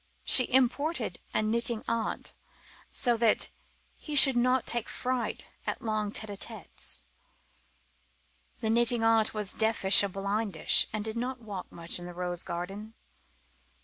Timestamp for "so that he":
2.89-4.15